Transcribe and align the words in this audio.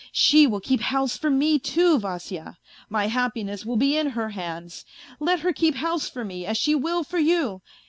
She 0.11 0.47
will 0.47 0.61
keep 0.61 0.81
house 0.81 1.15
for 1.15 1.29
me 1.29 1.59
too, 1.59 1.99
Vasya; 1.99 2.57
my 2.89 3.05
happiness 3.05 3.67
will 3.67 3.75
be 3.75 3.95
in 3.95 4.07
her 4.09 4.29
hands. 4.29 4.83
Let 5.19 5.41
her 5.41 5.53
keep 5.53 5.75
house 5.75 6.09
for 6.09 6.25
me 6.25 6.43
as 6.43 6.57
she 6.57 6.73
will 6.73 7.03
for 7.03 7.19
you. 7.19 7.61